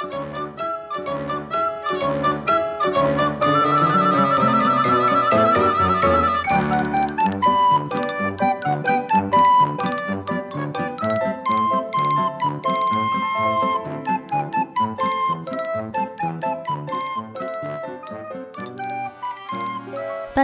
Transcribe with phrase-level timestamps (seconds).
[0.00, 0.06] 大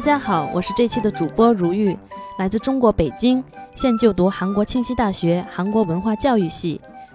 [0.02, 1.96] 家好，我是这期的主播如玉，
[2.38, 3.42] 来自中国北京，
[3.74, 6.78] 现就读韩国庆熙大学韩国文化教育系。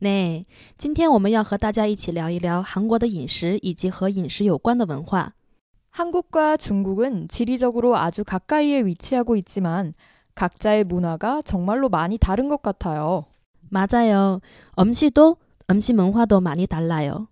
[0.00, 0.46] 对，
[0.76, 5.32] 今天我们要和大家一起聊一聊韩国的饮食以及和饮食有关的文化。
[5.90, 9.94] 한국과 중국은 지리적으로 아주 가까이에 위치하고 있지만
[10.34, 13.24] 각자의 문화가 정말로 많이 다른 것 같아요.
[13.70, 14.40] 맞아요.
[14.78, 15.38] 음식도
[15.70, 17.28] 음식 문화도 많이 달라요.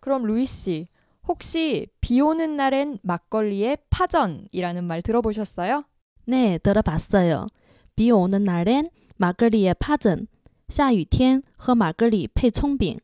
[0.00, 0.88] 그럼 루이 씨,
[1.28, 5.84] 혹시 비 오는 날엔 막걸리에 파전이라는 말 들어보셨어요?
[6.26, 7.46] 네, 들어봤어요.
[7.94, 8.86] 비 오는 날엔
[9.18, 10.26] 막걸리에 파전,
[10.68, 12.98] 下雨天喝막걸리配葱饼.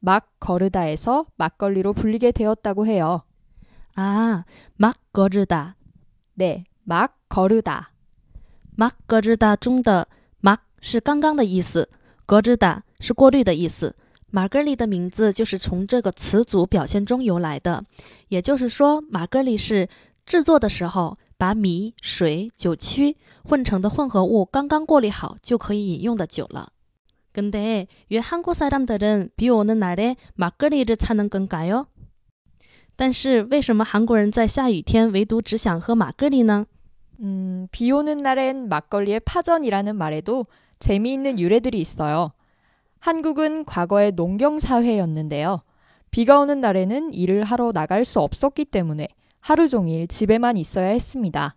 [0.00, 3.22] 막 거르다에서 막걸리로 불리게 되었다고 해요.
[3.94, 4.44] 아,
[4.76, 5.76] 막 거르다.
[6.34, 7.92] 네, 막 거르다.
[8.74, 10.06] 막 거르다 중的
[10.40, 11.88] 막是刚刚的意思
[12.26, 13.94] 거르다是过滤的意思。
[14.34, 17.84] 马格里的名字就是从这个词组表现中由来的，
[18.28, 19.86] 也就是说，马格里是
[20.24, 26.72] 制作的时候把米、水、酒曲混成的混合物刚刚过滤好就可以饮用的酒了。
[27.36, 31.86] 근데 왜 한국 사람들은 비 오는 날에 막걸리를 찾는 건가요?
[32.94, 36.66] 但是为什么韩国人在下雨天唯独只想喝马格里呢？
[37.20, 40.46] 음, 비 오는 날엔 막걸리에 파전이라는 말에도
[40.78, 42.32] 재미있는 유래들이 있어요.
[42.98, 45.62] 한국은 과거의 농경 사회였는데요.
[46.10, 49.08] 비가 오는 날에는 일을 하러 나갈 수 없었기 때문에
[49.40, 51.55] 하루 종일 집에만 있어야 했습니다.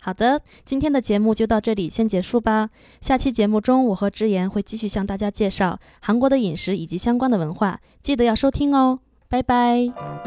[0.00, 2.70] 好的，今天的节目就到这里，先结束吧。
[3.00, 9.00] 下期节目中，我和智妍会继续向大家介绍韩国的饮食以及相关的文化，记得要收听哦。
[9.28, 10.25] 拜拜。